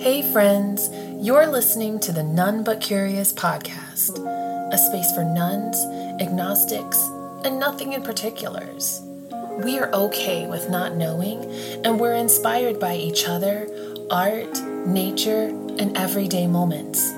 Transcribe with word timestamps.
Hey, 0.00 0.22
friends, 0.22 0.90
you're 1.20 1.48
listening 1.48 1.98
to 2.00 2.12
the 2.12 2.22
None 2.22 2.62
But 2.62 2.80
Curious 2.80 3.32
podcast, 3.32 4.16
a 4.72 4.78
space 4.78 5.12
for 5.12 5.24
nones, 5.24 5.76
agnostics, 6.22 6.96
and 7.44 7.58
nothing 7.58 7.94
in 7.94 8.04
particulars. 8.04 9.00
We 9.64 9.80
are 9.80 9.92
okay 9.92 10.46
with 10.46 10.70
not 10.70 10.94
knowing, 10.94 11.44
and 11.84 11.98
we're 11.98 12.14
inspired 12.14 12.78
by 12.78 12.94
each 12.94 13.26
other, 13.26 13.66
art, 14.08 14.62
nature, 14.86 15.48
and 15.80 15.96
everyday 15.96 16.46
moments. 16.46 17.10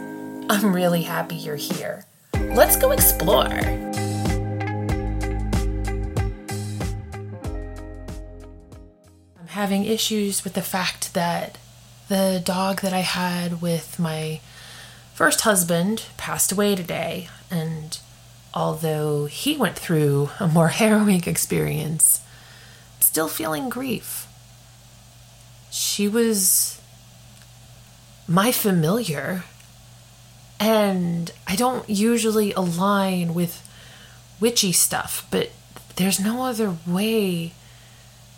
I'm 0.49 0.75
really 0.75 1.03
happy 1.03 1.37
you're 1.37 1.57
here. 1.57 2.07
Let's 2.33 2.77
go 2.77 2.93
explore. 2.93 3.45
I'm 9.39 9.49
having 9.49 9.85
issues 9.85 10.45
with 10.45 10.55
the 10.55 10.63
fact 10.63 11.13
that 11.13 11.59
the 12.11 12.43
dog 12.45 12.81
that 12.81 12.93
I 12.93 13.03
had 13.03 13.63
with 13.63 14.01
my 14.01 14.41
first 15.15 15.43
husband 15.43 16.07
passed 16.17 16.51
away 16.51 16.75
today, 16.75 17.29
and 17.53 17.97
although 18.53 19.27
he 19.27 19.57
went 19.57 19.79
through 19.79 20.31
a 20.41 20.49
more 20.49 20.69
harrowing 20.81 21.23
experience, 21.25 22.21
I'm 22.97 23.03
still 23.03 23.29
feeling 23.29 23.69
grief. 23.69 24.27
She 25.71 26.09
was 26.09 26.81
my 28.27 28.51
familiar, 28.51 29.45
and 30.59 31.31
I 31.47 31.55
don't 31.55 31.89
usually 31.89 32.53
align 32.55 33.35
with 33.35 33.63
witchy 34.41 34.73
stuff, 34.73 35.29
but 35.31 35.53
there's 35.95 36.19
no 36.19 36.45
other 36.45 36.77
way 36.89 37.53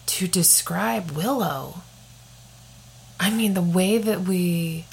to 0.05 0.29
describe 0.29 1.13
Willow. 1.13 1.85
I 3.23 3.31
mean, 3.31 3.55
the 3.55 3.63
way 3.63 3.99
that 3.99 4.23
we 4.23 4.85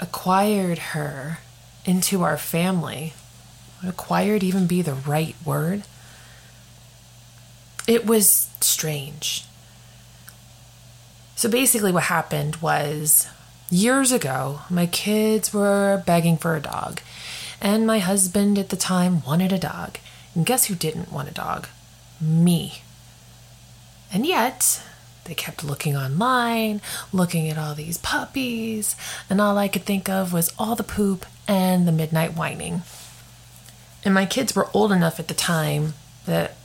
acquired 0.00 0.78
her 0.92 1.38
into 1.86 2.22
our 2.22 2.36
family, 2.36 3.14
would 3.82 3.88
acquired 3.88 4.42
even 4.42 4.66
be 4.66 4.82
the 4.82 4.92
right 4.92 5.34
word? 5.46 5.84
It 7.88 8.04
was 8.04 8.50
strange. 8.60 9.46
So 11.36 11.48
basically, 11.48 11.90
what 11.90 12.02
happened 12.04 12.56
was 12.56 13.26
years 13.70 14.12
ago, 14.12 14.60
my 14.68 14.84
kids 14.84 15.54
were 15.54 16.02
begging 16.04 16.36
for 16.36 16.54
a 16.54 16.60
dog, 16.60 17.00
and 17.62 17.86
my 17.86 17.98
husband 17.98 18.58
at 18.58 18.68
the 18.68 18.76
time 18.76 19.22
wanted 19.24 19.54
a 19.54 19.58
dog. 19.58 19.96
And 20.34 20.44
guess 20.44 20.66
who 20.66 20.74
didn't 20.74 21.10
want 21.10 21.30
a 21.30 21.32
dog? 21.32 21.66
Me. 22.20 22.82
And 24.12 24.26
yet, 24.26 24.82
they 25.24 25.34
kept 25.34 25.64
looking 25.64 25.96
online, 25.96 26.80
looking 27.12 27.48
at 27.48 27.58
all 27.58 27.74
these 27.74 27.98
puppies, 27.98 28.96
and 29.28 29.40
all 29.40 29.58
I 29.58 29.68
could 29.68 29.84
think 29.84 30.08
of 30.08 30.32
was 30.32 30.52
all 30.58 30.74
the 30.74 30.82
poop 30.82 31.26
and 31.46 31.86
the 31.86 31.92
midnight 31.92 32.36
whining. 32.36 32.82
And 34.04 34.14
my 34.14 34.26
kids 34.26 34.56
were 34.56 34.68
old 34.72 34.92
enough 34.92 35.20
at 35.20 35.28
the 35.28 35.34
time 35.34 35.94
that 36.26 36.56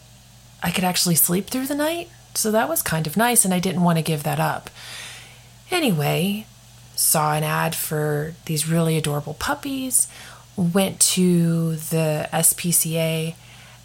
I 0.63 0.71
could 0.71 0.83
actually 0.83 1.15
sleep 1.15 1.47
through 1.47 1.67
the 1.67 1.75
night, 1.75 2.09
so 2.33 2.51
that 2.51 2.69
was 2.69 2.81
kind 2.81 3.07
of 3.07 3.17
nice, 3.17 3.45
and 3.45 3.53
I 3.53 3.59
didn't 3.59 3.83
want 3.83 3.97
to 3.97 4.03
give 4.03 4.23
that 4.23 4.39
up. 4.39 4.69
Anyway, 5.69 6.45
saw 6.95 7.33
an 7.33 7.43
ad 7.43 7.75
for 7.75 8.33
these 8.45 8.69
really 8.69 8.97
adorable 8.97 9.33
puppies, 9.33 10.07
went 10.55 10.99
to 11.01 11.75
the 11.75 12.29
SPCA, 12.31 13.35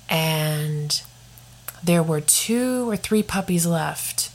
and 0.08 1.02
there 1.82 2.02
were 2.02 2.20
two 2.20 2.88
or 2.88 2.96
three 2.96 3.22
puppies 3.22 3.66
left 3.66 4.29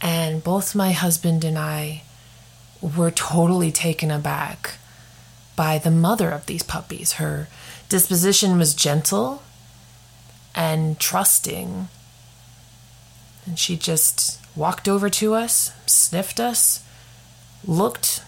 and 0.00 0.42
both 0.42 0.74
my 0.74 0.92
husband 0.92 1.44
and 1.44 1.58
I 1.58 2.02
were 2.80 3.10
totally 3.10 3.70
taken 3.70 4.10
aback 4.10 4.78
by 5.56 5.78
the 5.78 5.90
mother 5.90 6.30
of 6.30 6.46
these 6.46 6.62
puppies. 6.62 7.14
Her 7.14 7.48
disposition 7.88 8.56
was 8.56 8.74
gentle 8.74 9.42
and 10.54 10.98
trusting. 10.98 11.88
And 13.46 13.58
she 13.58 13.76
just 13.76 14.40
walked 14.56 14.88
over 14.88 15.10
to 15.10 15.34
us, 15.34 15.72
sniffed 15.86 16.40
us, 16.40 16.82
looked, 17.66 18.22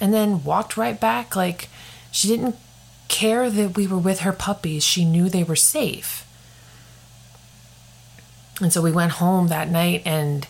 and 0.00 0.12
then 0.12 0.44
walked 0.44 0.76
right 0.76 0.98
back 0.98 1.36
like 1.36 1.68
she 2.10 2.28
didn't 2.28 2.56
care 3.08 3.48
that 3.50 3.76
we 3.76 3.86
were 3.86 3.98
with 3.98 4.20
her 4.20 4.32
puppies. 4.32 4.82
She 4.84 5.04
knew 5.04 5.28
they 5.28 5.44
were 5.44 5.56
safe. 5.56 6.26
And 8.60 8.72
so 8.72 8.82
we 8.82 8.92
went 8.92 9.12
home 9.12 9.48
that 9.48 9.70
night 9.70 10.02
and 10.04 10.46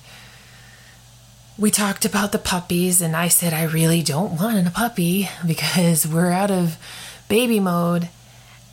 we 1.58 1.70
talked 1.70 2.04
about 2.04 2.32
the 2.32 2.38
puppies, 2.38 3.02
and 3.02 3.14
I 3.14 3.28
said, 3.28 3.52
I 3.52 3.64
really 3.64 4.02
don't 4.02 4.40
want 4.40 4.66
a 4.66 4.70
puppy 4.70 5.28
because 5.46 6.06
we're 6.06 6.30
out 6.30 6.50
of 6.50 6.76
baby 7.28 7.60
mode. 7.60 8.08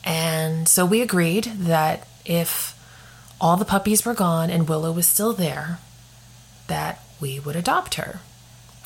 And 0.04 0.66
so 0.68 0.86
we 0.86 1.02
agreed 1.02 1.44
that 1.44 2.06
if 2.24 2.76
all 3.40 3.56
the 3.56 3.64
puppies 3.64 4.04
were 4.04 4.14
gone 4.14 4.50
and 4.50 4.68
Willow 4.68 4.92
was 4.92 5.06
still 5.06 5.32
there, 5.32 5.78
that 6.68 7.02
we 7.20 7.38
would 7.38 7.56
adopt 7.56 7.94
her. 7.94 8.20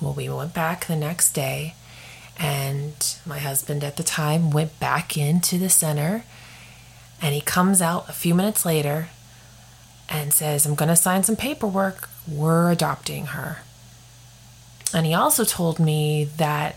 Well, 0.00 0.12
we 0.12 0.28
went 0.28 0.54
back 0.54 0.86
the 0.86 0.96
next 0.96 1.32
day, 1.32 1.74
and 2.38 3.16
my 3.24 3.38
husband 3.38 3.84
at 3.84 3.96
the 3.96 4.02
time 4.02 4.50
went 4.50 4.78
back 4.80 5.16
into 5.16 5.56
the 5.56 5.68
center, 5.68 6.24
and 7.22 7.34
he 7.34 7.40
comes 7.40 7.80
out 7.80 8.08
a 8.08 8.12
few 8.12 8.34
minutes 8.34 8.66
later 8.66 9.08
and 10.08 10.32
says, 10.32 10.66
I'm 10.66 10.74
going 10.74 10.88
to 10.88 10.96
sign 10.96 11.22
some 11.22 11.36
paperwork. 11.36 12.08
We're 12.28 12.72
adopting 12.72 13.26
her. 13.26 13.58
And 14.94 15.04
he 15.06 15.14
also 15.14 15.44
told 15.44 15.78
me 15.78 16.24
that 16.36 16.76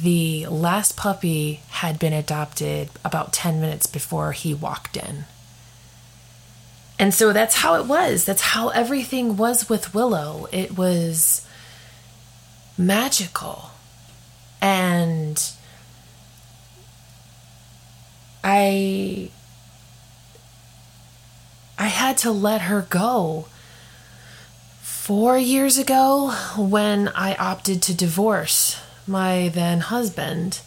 the 0.00 0.46
last 0.46 0.96
puppy 0.96 1.60
had 1.68 1.98
been 1.98 2.12
adopted 2.12 2.88
about 3.04 3.32
10 3.32 3.60
minutes 3.60 3.86
before 3.86 4.32
he 4.32 4.52
walked 4.54 4.96
in. 4.96 5.26
And 6.98 7.12
so 7.12 7.32
that's 7.32 7.56
how 7.56 7.74
it 7.74 7.86
was. 7.86 8.24
That's 8.24 8.40
how 8.40 8.68
everything 8.68 9.36
was 9.36 9.68
with 9.68 9.94
Willow. 9.94 10.46
It 10.52 10.76
was 10.76 11.46
magical. 12.78 13.70
And 14.60 15.42
I 18.42 19.30
I 21.78 21.86
had 21.86 22.16
to 22.18 22.30
let 22.30 22.62
her 22.62 22.86
go 22.88 23.48
four 25.04 25.36
years 25.36 25.76
ago 25.76 26.30
when 26.56 27.08
I 27.08 27.34
opted 27.34 27.82
to 27.82 27.94
divorce 27.94 28.80
my 29.06 29.50
then 29.50 29.80
husband 29.80 30.62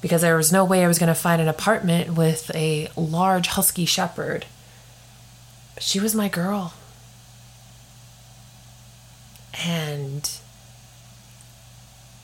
because 0.00 0.20
there 0.22 0.36
was 0.36 0.52
no 0.52 0.64
way 0.64 0.84
I 0.84 0.86
was 0.86 1.00
going 1.00 1.08
to 1.08 1.14
find 1.20 1.42
an 1.42 1.48
apartment 1.48 2.14
with 2.14 2.54
a 2.54 2.88
large 2.96 3.48
husky 3.48 3.84
shepherd. 3.84 4.46
She 5.80 5.98
was 5.98 6.14
my 6.14 6.28
girl. 6.28 6.72
And 9.66 10.30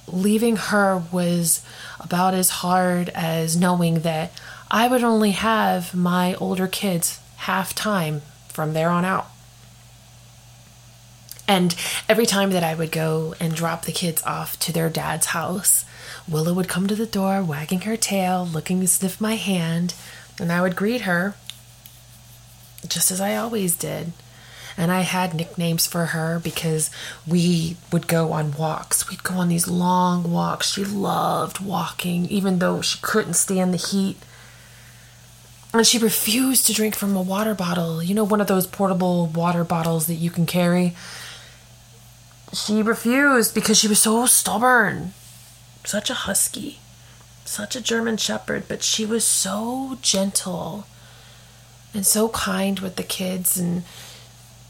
leaving 0.06 0.54
her 0.54 1.02
was 1.10 1.66
about 1.98 2.34
as 2.34 2.50
hard 2.62 3.08
as 3.08 3.56
knowing 3.56 4.02
that 4.02 4.30
I 4.70 4.86
would 4.86 5.02
only 5.02 5.32
have 5.32 5.96
my 5.96 6.34
older 6.36 6.68
kids 6.68 7.18
half 7.38 7.74
time 7.74 8.22
from 8.46 8.72
there 8.72 8.90
on 8.90 9.04
out. 9.04 9.26
And 11.46 11.74
every 12.08 12.26
time 12.26 12.50
that 12.50 12.64
I 12.64 12.74
would 12.74 12.90
go 12.90 13.34
and 13.38 13.54
drop 13.54 13.84
the 13.84 13.92
kids 13.92 14.22
off 14.24 14.58
to 14.60 14.72
their 14.72 14.88
dad's 14.88 15.26
house, 15.26 15.84
Willow 16.26 16.54
would 16.54 16.68
come 16.68 16.86
to 16.86 16.94
the 16.94 17.06
door, 17.06 17.42
wagging 17.42 17.82
her 17.82 17.96
tail, 17.96 18.48
looking 18.50 18.80
to 18.80 18.88
sniff 18.88 19.20
my 19.20 19.36
hand, 19.36 19.94
and 20.40 20.50
I 20.50 20.62
would 20.62 20.74
greet 20.74 21.02
her, 21.02 21.34
just 22.88 23.10
as 23.10 23.20
I 23.20 23.36
always 23.36 23.76
did. 23.76 24.12
And 24.76 24.90
I 24.90 25.02
had 25.02 25.34
nicknames 25.34 25.86
for 25.86 26.06
her 26.06 26.40
because 26.42 26.90
we 27.26 27.76
would 27.92 28.08
go 28.08 28.32
on 28.32 28.56
walks. 28.56 29.08
We'd 29.08 29.22
go 29.22 29.34
on 29.34 29.48
these 29.48 29.68
long 29.68 30.32
walks. 30.32 30.72
She 30.72 30.84
loved 30.84 31.60
walking, 31.60 32.26
even 32.26 32.58
though 32.58 32.80
she 32.80 32.98
couldn't 33.00 33.34
stand 33.34 33.72
the 33.72 33.78
heat. 33.78 34.16
And 35.72 35.86
she 35.86 35.98
refused 35.98 36.66
to 36.66 36.72
drink 36.72 36.96
from 36.96 37.14
a 37.14 37.22
water 37.22 37.54
bottle. 37.54 38.02
You 38.02 38.14
know, 38.14 38.24
one 38.24 38.40
of 38.40 38.48
those 38.48 38.66
portable 38.66 39.26
water 39.26 39.62
bottles 39.62 40.06
that 40.06 40.14
you 40.14 40.30
can 40.30 40.46
carry 40.46 40.94
she 42.56 42.82
refused 42.82 43.54
because 43.54 43.78
she 43.78 43.88
was 43.88 44.00
so 44.00 44.26
stubborn. 44.26 45.12
Such 45.84 46.10
a 46.10 46.14
husky, 46.14 46.78
such 47.44 47.76
a 47.76 47.80
German 47.80 48.16
shepherd, 48.16 48.64
but 48.68 48.82
she 48.82 49.04
was 49.04 49.26
so 49.26 49.98
gentle 50.00 50.86
and 51.92 52.06
so 52.06 52.28
kind 52.30 52.80
with 52.80 52.96
the 52.96 53.02
kids. 53.02 53.58
And 53.58 53.84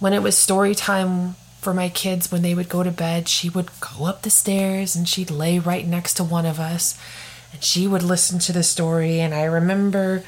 when 0.00 0.12
it 0.12 0.22
was 0.22 0.36
story 0.36 0.74
time 0.74 1.36
for 1.60 1.72
my 1.72 1.88
kids, 1.88 2.30
when 2.30 2.42
they 2.42 2.54
would 2.54 2.68
go 2.68 2.82
to 2.82 2.90
bed, 2.90 3.28
she 3.28 3.48
would 3.48 3.70
go 3.80 4.04
up 4.06 4.22
the 4.22 4.30
stairs 4.30 4.94
and 4.94 5.08
she'd 5.08 5.30
lay 5.30 5.58
right 5.58 5.86
next 5.86 6.14
to 6.14 6.24
one 6.24 6.46
of 6.46 6.60
us 6.60 6.98
and 7.52 7.62
she 7.62 7.86
would 7.86 8.02
listen 8.02 8.38
to 8.40 8.52
the 8.52 8.62
story. 8.62 9.20
And 9.20 9.32
I 9.32 9.44
remember 9.44 10.24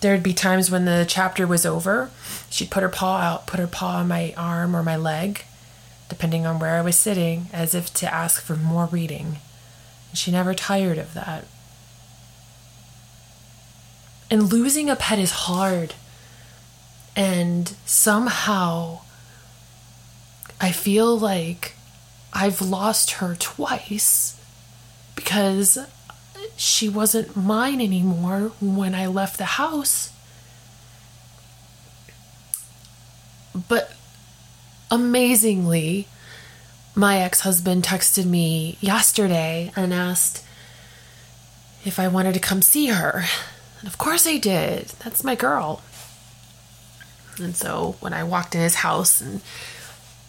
there'd 0.00 0.22
be 0.22 0.34
times 0.34 0.70
when 0.70 0.84
the 0.84 1.06
chapter 1.08 1.46
was 1.46 1.64
over, 1.64 2.10
she'd 2.50 2.70
put 2.70 2.82
her 2.82 2.88
paw 2.88 3.18
out, 3.18 3.46
put 3.46 3.60
her 3.60 3.66
paw 3.66 3.98
on 3.98 4.08
my 4.08 4.34
arm 4.36 4.76
or 4.76 4.82
my 4.82 4.96
leg, 4.96 5.44
depending 6.08 6.46
on 6.46 6.58
where 6.58 6.76
I 6.76 6.82
was 6.82 6.96
sitting, 6.96 7.46
as 7.52 7.74
if 7.74 7.92
to 7.94 8.12
ask 8.12 8.42
for 8.42 8.56
more 8.56 8.86
reading. 8.86 9.38
She 10.12 10.30
never 10.30 10.54
tired 10.54 10.98
of 10.98 11.14
that. 11.14 11.46
And 14.30 14.52
losing 14.52 14.88
a 14.88 14.96
pet 14.96 15.18
is 15.18 15.32
hard. 15.32 15.94
And 17.16 17.74
somehow 17.84 19.00
I 20.60 20.72
feel 20.72 21.18
like 21.18 21.74
I've 22.32 22.60
lost 22.60 23.12
her 23.12 23.36
twice 23.38 24.40
because 25.14 25.78
she 26.56 26.88
wasn't 26.88 27.36
mine 27.36 27.80
anymore 27.80 28.52
when 28.60 28.94
I 28.94 29.06
left 29.06 29.38
the 29.38 29.44
house. 29.44 30.12
But 33.68 33.92
amazingly, 34.94 36.06
my 36.94 37.18
ex 37.18 37.40
husband 37.40 37.82
texted 37.82 38.26
me 38.26 38.78
yesterday 38.80 39.72
and 39.74 39.92
asked 39.92 40.44
if 41.84 41.98
I 41.98 42.06
wanted 42.08 42.34
to 42.34 42.40
come 42.40 42.62
see 42.62 42.86
her. 42.86 43.24
And 43.80 43.88
of 43.88 43.98
course 43.98 44.26
I 44.26 44.38
did. 44.38 44.86
That's 45.02 45.24
my 45.24 45.34
girl. 45.34 45.82
And 47.38 47.56
so 47.56 47.96
when 47.98 48.12
I 48.12 48.22
walked 48.22 48.54
in 48.54 48.60
his 48.60 48.76
house 48.76 49.20
and 49.20 49.40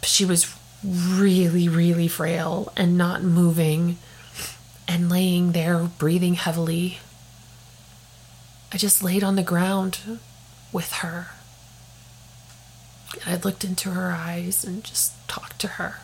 she 0.01 0.25
was 0.25 0.51
really, 0.83 1.69
really 1.69 2.07
frail 2.07 2.73
and 2.75 2.97
not 2.97 3.21
moving 3.21 3.97
and 4.87 5.09
laying 5.09 5.51
there 5.51 5.77
breathing 5.83 6.33
heavily, 6.33 6.97
I 8.73 8.77
just 8.77 9.03
laid 9.03 9.23
on 9.23 9.35
the 9.35 9.43
ground 9.43 9.99
with 10.71 10.91
her. 10.93 11.27
I 13.25 13.35
looked 13.35 13.63
into 13.63 13.91
her 13.91 14.11
eyes 14.11 14.63
and 14.63 14.83
just 14.83 15.13
talked 15.27 15.59
to 15.59 15.67
her. 15.67 15.97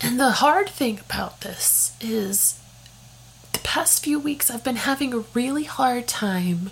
And 0.00 0.18
the 0.18 0.30
hard 0.30 0.68
thing 0.68 1.00
about 1.00 1.40
this 1.40 1.92
is 2.00 2.60
the 3.52 3.58
past 3.60 4.02
few 4.04 4.18
weeks 4.18 4.50
I've 4.50 4.64
been 4.64 4.76
having 4.76 5.12
a 5.12 5.24
really 5.34 5.64
hard 5.64 6.06
time 6.06 6.70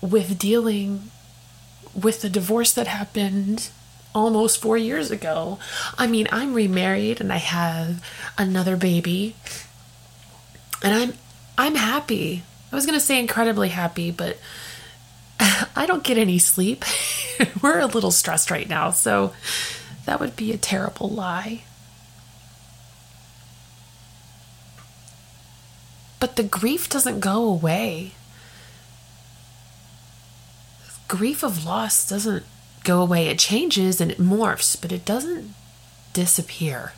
with 0.00 0.38
dealing 0.38 1.10
with 1.94 2.22
the 2.22 2.30
divorce 2.30 2.72
that 2.72 2.86
happened 2.86 3.70
almost 4.14 4.60
four 4.60 4.76
years 4.76 5.10
ago. 5.10 5.58
I 5.98 6.06
mean, 6.06 6.28
I'm 6.30 6.54
remarried 6.54 7.20
and 7.20 7.32
I 7.32 7.38
have 7.38 8.04
another 8.38 8.76
baby. 8.76 9.34
And 10.84 10.94
I'm 10.94 11.14
I'm 11.56 11.74
happy. 11.76 12.42
I 12.70 12.74
was 12.76 12.84
gonna 12.84 13.00
say 13.00 13.18
incredibly 13.18 13.70
happy, 13.70 14.10
but 14.10 14.38
I 15.40 15.86
don't 15.86 16.04
get 16.04 16.18
any 16.18 16.38
sleep. 16.38 16.84
We're 17.62 17.80
a 17.80 17.86
little 17.86 18.10
stressed 18.10 18.50
right 18.50 18.68
now, 18.68 18.90
so 18.90 19.32
that 20.04 20.20
would 20.20 20.36
be 20.36 20.52
a 20.52 20.58
terrible 20.58 21.08
lie. 21.08 21.62
But 26.20 26.36
the 26.36 26.42
grief 26.42 26.88
doesn't 26.88 27.20
go 27.20 27.44
away. 27.44 28.12
Grief 31.08 31.42
of 31.42 31.64
loss 31.64 32.06
doesn't 32.06 32.44
go 32.82 33.00
away. 33.00 33.28
It 33.28 33.38
changes 33.38 34.00
and 34.00 34.10
it 34.10 34.18
morphs, 34.18 34.80
but 34.80 34.92
it 34.92 35.04
doesn't 35.06 35.54
disappear. 36.12 36.92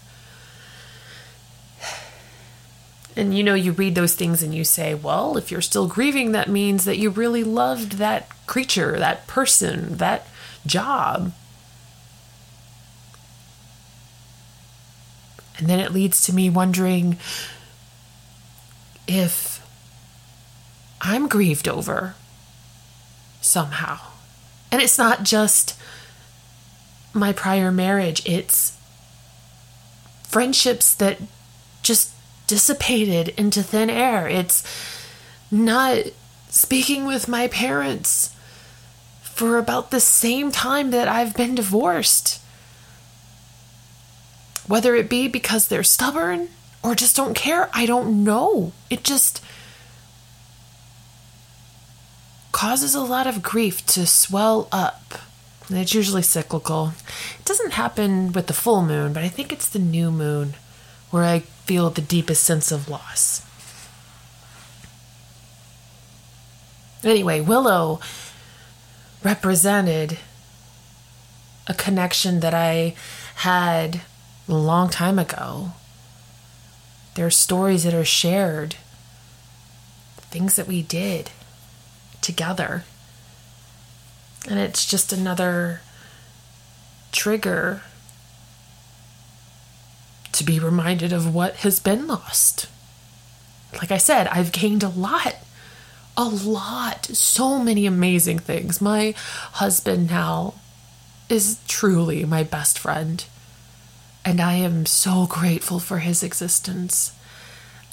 And 3.16 3.36
you 3.36 3.42
know, 3.42 3.54
you 3.54 3.72
read 3.72 3.94
those 3.94 4.14
things 4.14 4.42
and 4.42 4.54
you 4.54 4.62
say, 4.62 4.94
well, 4.94 5.38
if 5.38 5.50
you're 5.50 5.62
still 5.62 5.88
grieving, 5.88 6.32
that 6.32 6.50
means 6.50 6.84
that 6.84 6.98
you 6.98 7.08
really 7.08 7.42
loved 7.42 7.92
that 7.92 8.28
creature, 8.46 8.98
that 8.98 9.26
person, 9.26 9.96
that 9.96 10.26
job. 10.66 11.32
And 15.58 15.66
then 15.66 15.80
it 15.80 15.92
leads 15.92 16.24
to 16.26 16.34
me 16.34 16.50
wondering 16.50 17.16
if 19.08 19.66
I'm 21.00 21.26
grieved 21.26 21.68
over 21.68 22.14
somehow. 23.40 23.98
And 24.70 24.82
it's 24.82 24.98
not 24.98 25.22
just 25.22 25.78
my 27.14 27.32
prior 27.32 27.72
marriage, 27.72 28.26
it's 28.26 28.76
friendships 30.24 30.94
that 30.96 31.18
just 31.82 32.12
dissipated 32.46 33.28
into 33.30 33.62
thin 33.62 33.90
air. 33.90 34.28
It's 34.28 34.62
not 35.50 35.98
speaking 36.48 37.04
with 37.04 37.28
my 37.28 37.48
parents 37.48 38.34
for 39.22 39.58
about 39.58 39.90
the 39.90 40.00
same 40.00 40.50
time 40.50 40.90
that 40.90 41.08
I've 41.08 41.36
been 41.36 41.54
divorced. 41.54 42.40
Whether 44.66 44.96
it 44.96 45.08
be 45.08 45.28
because 45.28 45.68
they're 45.68 45.84
stubborn 45.84 46.48
or 46.82 46.94
just 46.94 47.16
don't 47.16 47.34
care, 47.34 47.68
I 47.72 47.86
don't 47.86 48.24
know. 48.24 48.72
It 48.90 49.04
just 49.04 49.42
causes 52.52 52.94
a 52.94 53.02
lot 53.02 53.26
of 53.26 53.42
grief 53.42 53.84
to 53.86 54.06
swell 54.06 54.68
up. 54.72 55.18
And 55.68 55.76
it's 55.76 55.94
usually 55.94 56.22
cyclical. 56.22 56.92
It 57.38 57.44
doesn't 57.44 57.72
happen 57.72 58.32
with 58.32 58.46
the 58.46 58.54
full 58.54 58.82
moon, 58.82 59.12
but 59.12 59.22
I 59.22 59.28
think 59.28 59.52
it's 59.52 59.68
the 59.68 59.78
new 59.78 60.10
moon 60.10 60.54
where 61.10 61.24
I 61.24 61.42
feel 61.66 61.90
the 61.90 62.00
deepest 62.00 62.44
sense 62.44 62.72
of 62.72 62.88
loss. 62.88 63.42
Anyway, 67.04 67.40
Willow 67.40 68.00
represented 69.22 70.18
a 71.66 71.74
connection 71.74 72.40
that 72.40 72.54
I 72.54 72.94
had 73.36 74.02
a 74.48 74.54
long 74.54 74.88
time 74.88 75.18
ago. 75.18 75.72
There 77.14 77.26
are 77.26 77.30
stories 77.30 77.84
that 77.84 77.94
are 77.94 78.04
shared, 78.04 78.76
things 80.30 80.56
that 80.56 80.68
we 80.68 80.82
did 80.82 81.30
together. 82.20 82.84
And 84.48 84.58
it's 84.58 84.86
just 84.86 85.12
another 85.12 85.80
trigger 87.10 87.82
to 90.36 90.44
be 90.44 90.58
reminded 90.58 91.12
of 91.12 91.34
what 91.34 91.56
has 91.56 91.80
been 91.80 92.06
lost. 92.06 92.68
Like 93.74 93.90
I 93.90 93.96
said, 93.96 94.28
I've 94.28 94.52
gained 94.52 94.82
a 94.82 94.88
lot. 94.88 95.36
A 96.16 96.24
lot. 96.24 97.06
So 97.06 97.58
many 97.58 97.86
amazing 97.86 98.38
things. 98.38 98.80
My 98.80 99.14
husband 99.52 100.10
now 100.10 100.54
is 101.28 101.58
truly 101.66 102.24
my 102.24 102.42
best 102.42 102.78
friend. 102.78 103.24
And 104.24 104.40
I 104.40 104.54
am 104.54 104.86
so 104.86 105.26
grateful 105.26 105.78
for 105.78 105.98
his 105.98 106.22
existence. 106.22 107.12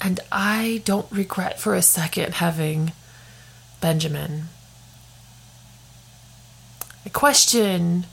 And 0.00 0.20
I 0.30 0.82
don't 0.84 1.10
regret 1.10 1.58
for 1.58 1.74
a 1.74 1.82
second 1.82 2.34
having 2.34 2.92
Benjamin. 3.80 4.44
I 7.06 7.08
question 7.08 8.06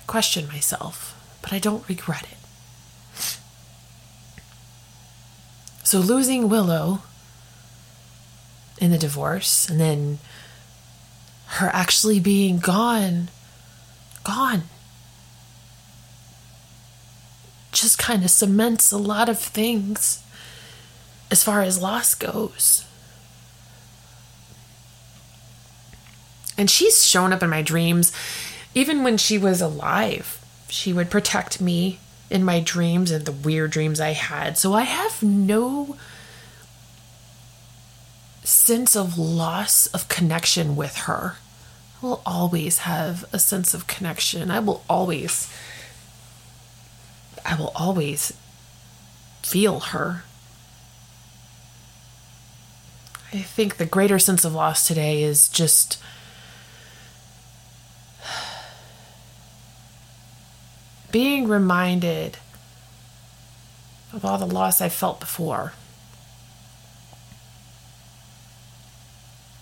I 0.00 0.04
question 0.06 0.46
myself, 0.48 1.16
but 1.40 1.52
I 1.52 1.58
don't 1.58 1.88
regret 1.88 2.24
it. 2.24 2.41
So 5.92 5.98
losing 5.98 6.48
Willow 6.48 7.02
in 8.78 8.92
the 8.92 8.96
divorce 8.96 9.68
and 9.68 9.78
then 9.78 10.20
her 11.48 11.66
actually 11.66 12.18
being 12.18 12.60
gone 12.60 13.28
gone 14.24 14.62
just 17.72 17.98
kind 17.98 18.24
of 18.24 18.30
cements 18.30 18.90
a 18.90 18.96
lot 18.96 19.28
of 19.28 19.38
things 19.38 20.22
as 21.30 21.44
far 21.44 21.60
as 21.60 21.82
loss 21.82 22.14
goes. 22.14 22.86
And 26.56 26.70
she's 26.70 27.04
shown 27.04 27.34
up 27.34 27.42
in 27.42 27.50
my 27.50 27.60
dreams 27.60 28.12
even 28.74 29.04
when 29.04 29.18
she 29.18 29.36
was 29.36 29.60
alive. 29.60 30.42
She 30.70 30.94
would 30.94 31.10
protect 31.10 31.60
me 31.60 31.98
in 32.32 32.42
my 32.42 32.60
dreams 32.60 33.10
and 33.10 33.26
the 33.26 33.32
weird 33.32 33.70
dreams 33.70 34.00
I 34.00 34.12
had. 34.12 34.56
So 34.56 34.72
I 34.72 34.82
have 34.82 35.22
no 35.22 35.96
sense 38.42 38.96
of 38.96 39.18
loss 39.18 39.86
of 39.88 40.08
connection 40.08 40.74
with 40.74 40.96
her. 40.96 41.36
I 42.02 42.06
will 42.06 42.22
always 42.24 42.78
have 42.78 43.26
a 43.32 43.38
sense 43.38 43.74
of 43.74 43.86
connection. 43.86 44.50
I 44.50 44.60
will 44.60 44.82
always 44.88 45.52
I 47.44 47.54
will 47.56 47.72
always 47.74 48.32
feel 49.42 49.80
her. 49.80 50.22
I 53.32 53.38
think 53.38 53.76
the 53.76 53.86
greater 53.86 54.18
sense 54.18 54.44
of 54.44 54.54
loss 54.54 54.86
today 54.86 55.22
is 55.22 55.48
just 55.48 55.98
being 61.12 61.46
reminded 61.46 62.38
of 64.12 64.24
all 64.24 64.38
the 64.38 64.46
loss 64.46 64.80
I 64.80 64.88
felt 64.88 65.20
before. 65.20 65.72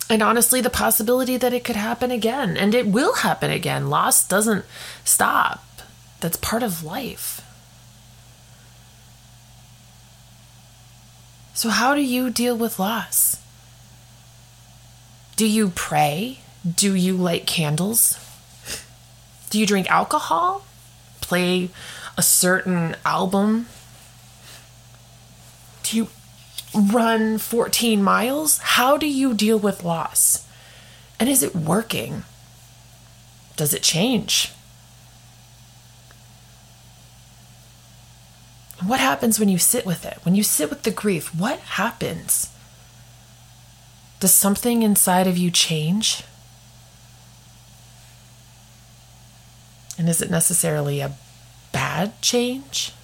And 0.08 0.22
honestly, 0.22 0.60
the 0.60 0.70
possibility 0.70 1.36
that 1.36 1.52
it 1.52 1.62
could 1.62 1.76
happen 1.76 2.10
again, 2.10 2.56
and 2.56 2.74
it 2.74 2.86
will 2.86 3.14
happen 3.16 3.50
again. 3.52 3.88
Loss 3.90 4.26
doesn't 4.26 4.64
stop, 5.04 5.64
that's 6.18 6.36
part 6.36 6.64
of 6.64 6.82
life. 6.82 7.42
So, 11.54 11.68
how 11.68 11.94
do 11.94 12.00
you 12.00 12.30
deal 12.30 12.56
with 12.56 12.78
loss? 12.78 13.36
Do 15.36 15.46
you 15.46 15.70
pray? 15.74 16.40
Do 16.66 16.94
you 16.94 17.16
light 17.16 17.46
candles? 17.46 18.18
Do 19.50 19.60
you 19.60 19.66
drink 19.66 19.90
alcohol? 19.90 20.64
Play 21.30 21.70
a 22.18 22.22
certain 22.22 22.96
album? 23.04 23.68
Do 25.84 25.96
you 25.96 26.08
run 26.74 27.38
14 27.38 28.02
miles? 28.02 28.58
How 28.58 28.96
do 28.96 29.06
you 29.06 29.32
deal 29.32 29.56
with 29.56 29.84
loss? 29.84 30.44
And 31.20 31.28
is 31.28 31.44
it 31.44 31.54
working? 31.54 32.24
Does 33.54 33.72
it 33.72 33.84
change? 33.84 34.50
What 38.84 38.98
happens 38.98 39.38
when 39.38 39.48
you 39.48 39.58
sit 39.58 39.86
with 39.86 40.04
it? 40.04 40.18
When 40.24 40.34
you 40.34 40.42
sit 40.42 40.68
with 40.68 40.82
the 40.82 40.90
grief, 40.90 41.32
what 41.32 41.60
happens? 41.60 42.50
Does 44.18 44.34
something 44.34 44.82
inside 44.82 45.28
of 45.28 45.38
you 45.38 45.52
change? 45.52 46.24
And 50.00 50.08
is 50.08 50.22
it 50.22 50.30
necessarily 50.30 51.00
a 51.00 51.12
bad 51.72 52.22
change? 52.22 52.94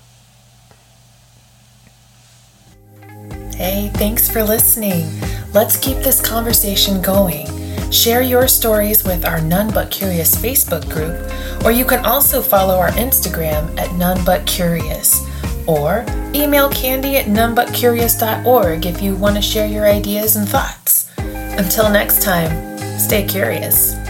Hey, 3.55 3.91
thanks 3.93 4.31
for 4.31 4.43
listening. 4.43 5.05
Let's 5.53 5.77
keep 5.77 5.99
this 5.99 6.27
conversation 6.27 7.03
going. 7.03 7.49
Share 7.93 8.23
your 8.23 8.49
stories 8.49 9.05
with 9.05 9.27
our 9.27 9.43
None 9.43 9.75
But 9.75 9.91
Curious 9.91 10.37
Facebook 10.37 10.89
group, 10.89 11.21
or 11.67 11.71
you 11.71 11.85
can 11.85 12.03
also 12.07 12.41
follow 12.41 12.79
our 12.79 12.93
Instagram 12.93 13.79
at 13.79 13.95
None 13.97 14.25
But 14.25 14.47
Curious, 14.47 15.21
or 15.67 16.03
email 16.35 16.71
candy 16.71 17.19
at 17.19 17.27
nonebutcurious.org 17.27 18.87
if 18.87 19.03
you 19.03 19.17
want 19.17 19.37
to 19.37 19.43
share 19.43 19.69
your 19.69 19.85
ideas 19.85 20.37
and 20.37 20.49
thoughts. 20.49 21.11
Until 21.19 21.91
next 21.91 22.23
time, 22.23 22.79
stay 22.99 23.27
curious. 23.27 24.06